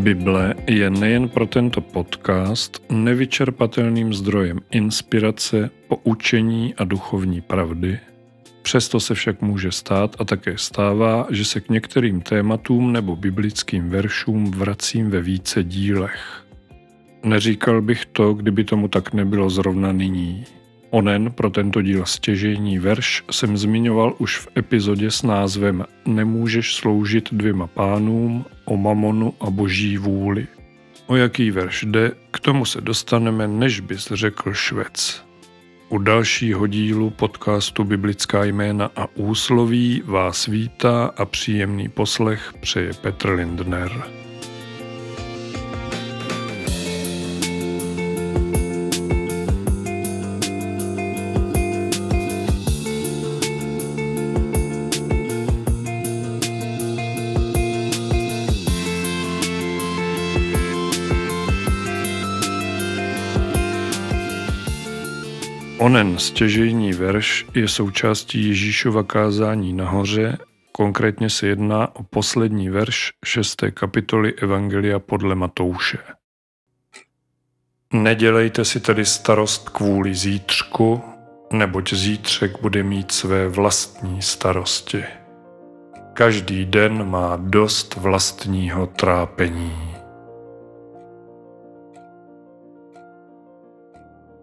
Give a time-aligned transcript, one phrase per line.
[0.00, 7.98] Bible je nejen pro tento podcast nevyčerpatelným zdrojem inspirace, poučení a duchovní pravdy,
[8.62, 13.90] přesto se však může stát a také stává, že se k některým tématům nebo biblickým
[13.90, 16.44] veršům vracím ve více dílech.
[17.24, 20.44] Neříkal bych to, kdyby tomu tak nebylo zrovna nyní.
[20.90, 27.28] Onen pro tento díl stěžejní verš jsem zmiňoval už v epizodě s názvem Nemůžeš sloužit
[27.32, 30.46] dvěma pánům, o mamonu a boží vůli.
[31.06, 35.24] O jaký verš jde, k tomu se dostaneme, než bys řekl švec.
[35.88, 43.30] U dalšího dílu podcastu Biblická jména a úsloví vás vítá a příjemný poslech přeje Petr
[43.30, 44.19] Lindner.
[65.80, 70.38] Onen stěžejní verš je součástí Ježíšova kázání nahoře,
[70.72, 75.98] konkrétně se jedná o poslední verš šesté kapitoly Evangelia podle Matouše.
[77.92, 81.02] Nedělejte si tedy starost kvůli zítřku,
[81.52, 85.04] neboť zítřek bude mít své vlastní starosti.
[86.12, 89.89] Každý den má dost vlastního trápení.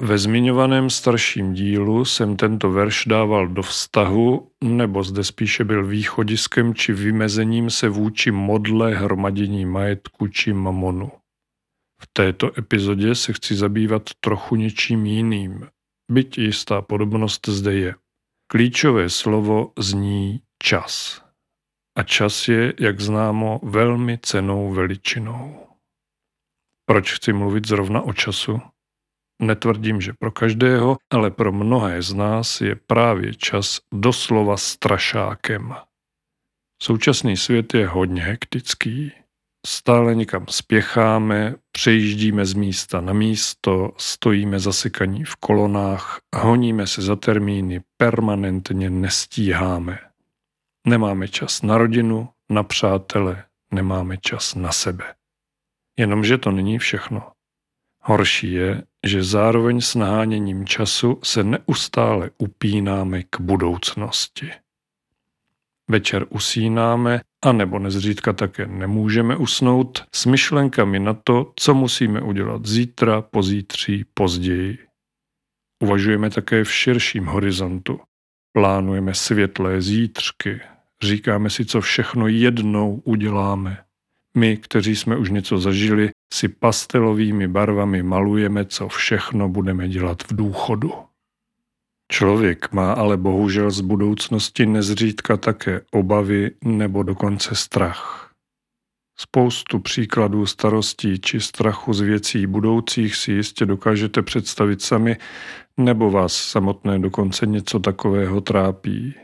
[0.00, 6.74] Ve zmiňovaném starším dílu jsem tento verš dával do vztahu, nebo zde spíše byl východiskem
[6.74, 11.10] či vymezením se vůči modle hromadění majetku či mamonu.
[12.02, 15.68] V této epizodě se chci zabývat trochu něčím jiným,
[16.10, 17.94] byť jistá podobnost zde je.
[18.50, 21.22] Klíčové slovo zní čas.
[21.96, 25.66] A čas je, jak známo, velmi cenou veličinou.
[26.86, 28.60] Proč chci mluvit zrovna o času?
[29.42, 35.74] Netvrdím, že pro každého, ale pro mnohé z nás je právě čas doslova strašákem.
[36.82, 39.12] Současný svět je hodně hektický.
[39.66, 47.16] Stále někam spěcháme, přejíždíme z místa na místo, stojíme zasekaní v kolonách, honíme se za
[47.16, 49.98] termíny, permanentně nestíháme.
[50.86, 55.14] Nemáme čas na rodinu, na přátele, nemáme čas na sebe.
[55.98, 57.32] Jenomže to není všechno.
[58.00, 64.50] Horší je, že zároveň s naháněním času se neustále upínáme k budoucnosti.
[65.90, 73.22] Večer usínáme, anebo nezřídka také nemůžeme usnout s myšlenkami na to, co musíme udělat zítra,
[73.22, 74.78] pozítří, později.
[75.82, 78.00] Uvažujeme také v širším horizontu.
[78.52, 80.60] Plánujeme světlé zítřky,
[81.02, 83.84] říkáme si, co všechno jednou uděláme.
[84.36, 90.36] My, kteří jsme už něco zažili, si pastelovými barvami malujeme, co všechno budeme dělat v
[90.36, 90.92] důchodu.
[92.12, 98.32] Člověk má ale bohužel z budoucnosti nezřídka také obavy nebo dokonce strach.
[99.20, 105.16] Spoustu příkladů starostí či strachu z věcí budoucích si jistě dokážete představit sami,
[105.76, 109.14] nebo vás samotné dokonce něco takového trápí.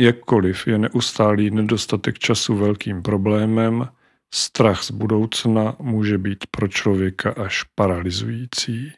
[0.00, 3.88] Jakkoliv je neustálý nedostatek času velkým problémem,
[4.34, 8.92] Strach z budoucna může být pro člověka až paralyzující.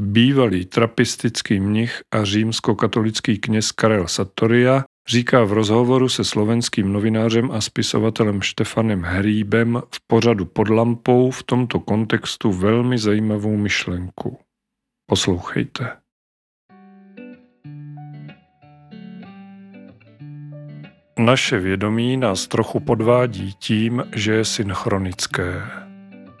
[0.00, 7.60] Bývalý trapistický mnich a římskokatolický kněz Karel Satoria říká v rozhovoru se slovenským novinářem a
[7.60, 14.38] spisovatelem Štefanem Hríbem v pořadu pod lampou v tomto kontextu velmi zajímavou myšlenku.
[15.06, 15.96] Poslouchejte.
[21.20, 25.62] Naše vědomí nás trochu podvádí tím, že je synchronické.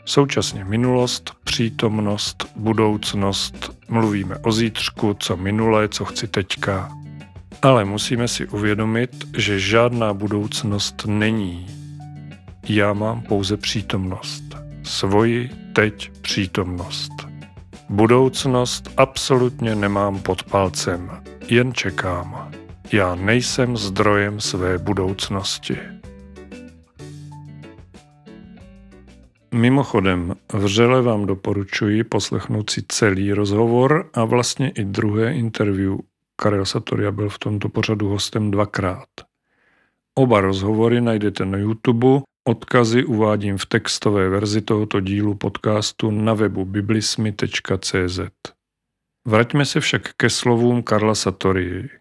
[0.04, 6.92] Současně minulost, přítomnost, budoucnost, mluvíme o zítřku, co minulé, co chci teďka.
[7.62, 11.66] Ale musíme si uvědomit, že žádná budoucnost není.
[12.68, 14.42] Já mám pouze přítomnost.
[14.82, 17.12] Svoji teď přítomnost.
[17.88, 21.10] Budoucnost absolutně nemám pod palcem,
[21.48, 22.49] jen čekám.
[22.92, 25.78] Já nejsem zdrojem své budoucnosti.
[29.54, 35.98] Mimochodem, vřele vám doporučuji poslechnout si celý rozhovor a vlastně i druhé interview.
[36.36, 39.08] Karel Satoria byl v tomto pořadu hostem dvakrát.
[40.14, 46.64] Oba rozhovory najdete na YouTube, odkazy uvádím v textové verzi tohoto dílu podcastu na webu
[46.64, 48.20] biblismy.cz.
[49.26, 51.99] Vraťme se však ke slovům Karla Satorii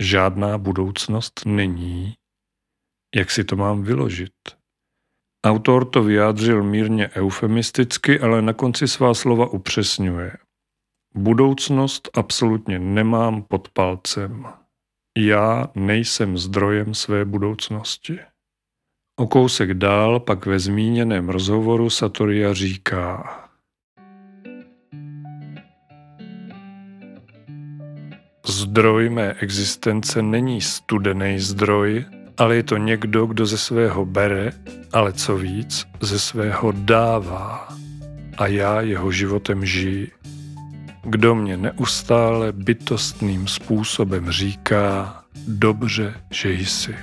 [0.00, 2.14] žádná budoucnost není,
[3.14, 4.32] jak si to mám vyložit?
[5.46, 10.36] Autor to vyjádřil mírně eufemisticky, ale na konci svá slova upřesňuje.
[11.14, 14.46] Budoucnost absolutně nemám pod palcem.
[15.18, 18.18] Já nejsem zdrojem své budoucnosti.
[19.18, 23.47] O kousek dál pak ve zmíněném rozhovoru Satoria říká
[28.58, 32.04] Zdroj mé existence není studený zdroj,
[32.38, 34.52] ale je to někdo, kdo ze svého bere,
[34.92, 37.68] ale co víc, ze svého dává.
[38.38, 40.10] A já jeho životem žiji.
[41.04, 46.94] Kdo mě neustále bytostným způsobem říká, dobře, že jsi.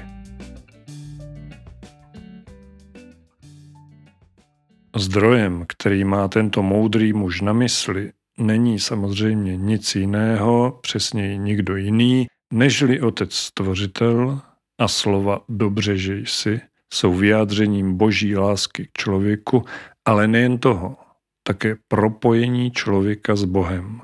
[4.95, 12.27] Zdrojem, který má tento moudrý muž na mysli, není samozřejmě nic jiného, přesněji nikdo jiný,
[12.53, 14.41] nežli Otec Stvořitel
[14.79, 16.61] a slova dobře, že jsi,
[16.93, 19.65] jsou vyjádřením boží lásky k člověku,
[20.05, 20.97] ale nejen toho,
[21.43, 24.01] také propojení člověka s Bohem.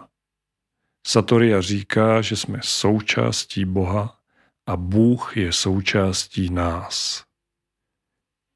[1.07, 4.19] Satoria říká, že jsme součástí Boha
[4.67, 7.23] a Bůh je součástí nás.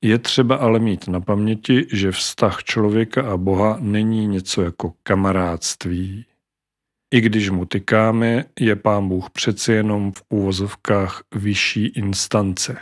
[0.01, 6.25] Je třeba ale mít na paměti, že vztah člověka a Boha není něco jako kamarádství.
[7.13, 12.77] I když mu tykáme, je pán Bůh přece jenom v úvozovkách vyšší instance.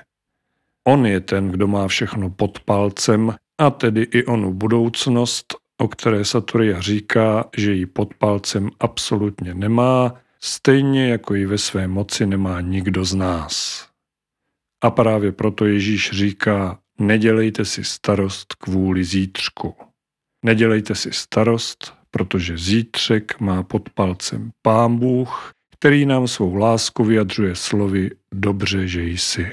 [0.87, 6.25] On je ten, kdo má všechno pod palcem a tedy i onu budoucnost, o které
[6.25, 12.61] Saturia říká, že ji pod palcem absolutně nemá, stejně jako ji ve své moci nemá
[12.61, 13.87] nikdo z nás.
[14.83, 19.75] A právě proto Ježíš říká, nedělejte si starost kvůli zítřku.
[20.45, 27.55] Nedělejte si starost, protože zítřek má pod palcem Pán Bůh, který nám svou lásku vyjadřuje
[27.55, 29.51] slovy dobře, že jsi.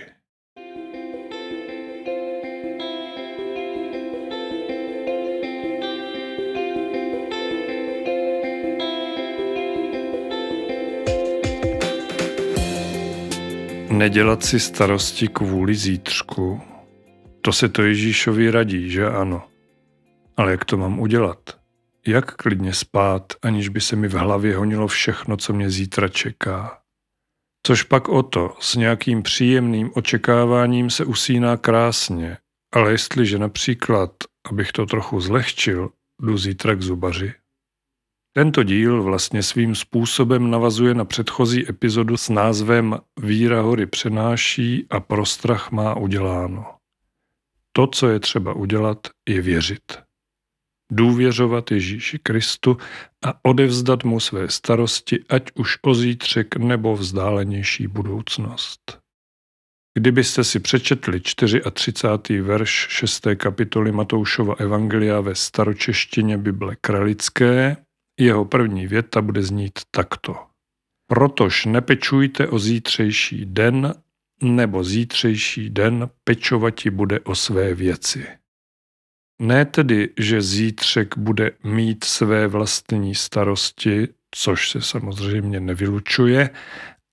[13.91, 16.61] Nedělat si starosti kvůli zítřku,
[17.41, 19.43] to se to Ježíšovi radí, že ano.
[20.37, 21.39] Ale jak to mám udělat?
[22.07, 26.81] Jak klidně spát, aniž by se mi v hlavě honilo všechno, co mě zítra čeká?
[27.67, 32.37] Což pak o to, s nějakým příjemným očekáváním se usíná krásně,
[32.73, 34.11] ale jestliže například,
[34.51, 35.91] abych to trochu zlehčil,
[36.23, 37.33] jdu zítra k zubaři.
[38.33, 45.01] Tento díl vlastně svým způsobem navazuje na předchozí epizodu s názvem Víra hory přenáší a
[45.01, 46.80] prostrach má uděláno.
[47.73, 49.99] To, co je třeba udělat, je věřit.
[50.93, 52.77] Důvěřovat Ježíši Kristu
[53.25, 58.99] a odevzdat mu své starosti, ať už o zítřek nebo vzdálenější budoucnost.
[59.95, 61.21] Kdybyste si přečetli
[61.73, 62.41] 34.
[62.41, 63.27] verš 6.
[63.37, 67.77] kapitoly Matoušova Evangelia ve staročeštině Bible Kralické,
[68.21, 70.37] jeho první věta bude znít takto.
[71.07, 73.95] Protož nepečujte o zítřejší den,
[74.43, 78.27] nebo zítřejší den pečovati bude o své věci.
[79.43, 86.51] Ne tedy, že zítřek bude mít své vlastní starosti, což se samozřejmě nevylučuje,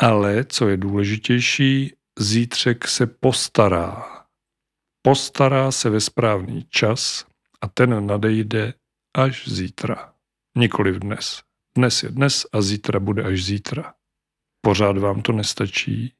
[0.01, 4.05] ale, co je důležitější, zítřek se postará.
[5.01, 7.25] Postará se ve správný čas
[7.61, 8.73] a ten nadejde
[9.17, 10.13] až zítra.
[10.57, 11.41] Nikoliv dnes.
[11.77, 13.93] Dnes je dnes a zítra bude až zítra.
[14.61, 16.16] Pořád vám to nestačí?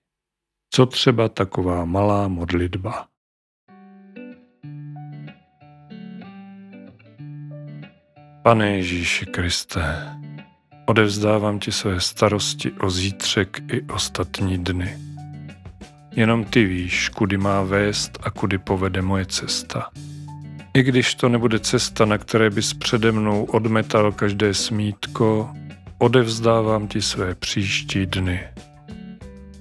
[0.70, 3.08] Co třeba taková malá modlitba?
[8.44, 10.18] Pane Ježíši Kriste,
[10.86, 14.98] odevzdávám ti své starosti o zítřek i ostatní dny.
[16.16, 19.90] Jenom ty víš, kudy má vést a kudy povede moje cesta.
[20.74, 25.50] I když to nebude cesta, na které bys přede mnou odmetal každé smítko,
[25.98, 28.48] odevzdávám ti své příští dny.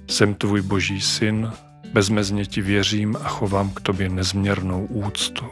[0.07, 1.51] Jsem tvůj boží syn,
[1.93, 5.45] bezmezně ti věřím a chovám k tobě nezměrnou úctu.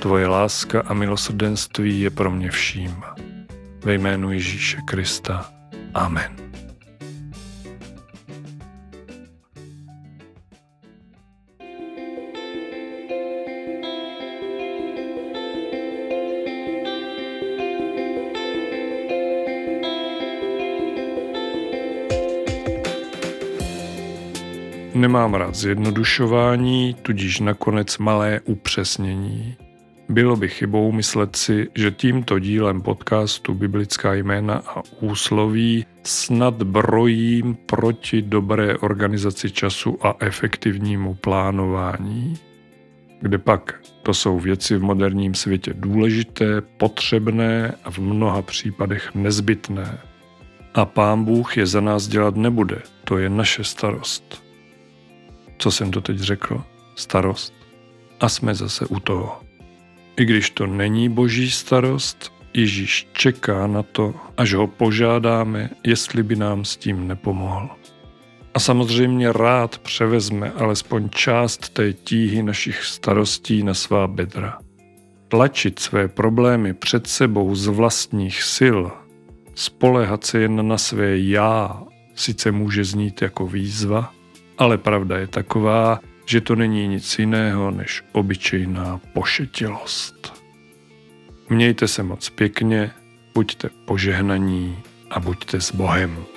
[0.00, 3.02] Tvoje láska a milosrdenství je pro mě vším.
[3.84, 5.50] Ve jménu Ježíše Krista.
[5.94, 6.43] Amen.
[24.94, 29.56] Nemám rád zjednodušování, tudíž nakonec malé upřesnění.
[30.08, 37.54] Bylo by chybou myslet si, že tímto dílem podcastu Biblická jména a úsloví snad brojím
[37.66, 42.38] proti dobré organizaci času a efektivnímu plánování.
[43.20, 49.98] Kde pak To jsou věci v moderním světě důležité, potřebné a v mnoha případech nezbytné.
[50.74, 54.43] A pán Bůh je za nás dělat nebude, to je naše starost.
[55.64, 56.62] Co jsem to teď řekl?
[56.94, 57.54] Starost.
[58.20, 59.40] A jsme zase u toho.
[60.16, 66.36] I když to není boží starost, Ježíš čeká na to, až ho požádáme, jestli by
[66.36, 67.68] nám s tím nepomohl.
[68.54, 74.58] A samozřejmě rád převezme alespoň část té tíhy našich starostí na svá bedra.
[75.28, 78.78] Tlačit své problémy před sebou z vlastních sil,
[79.54, 81.82] spolehat se jen na své já,
[82.14, 84.14] sice může znít jako výzva,
[84.58, 90.42] ale pravda je taková, že to není nic jiného než obyčejná pošetilost.
[91.48, 92.90] Mějte se moc pěkně,
[93.34, 94.78] buďte požehnaní
[95.10, 96.33] a buďte s Bohem.